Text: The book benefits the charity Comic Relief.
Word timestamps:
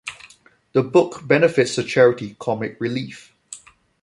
The 0.73 0.81
book 0.81 1.27
benefits 1.27 1.75
the 1.75 1.83
charity 1.83 2.35
Comic 2.39 2.75
Relief. 2.79 3.35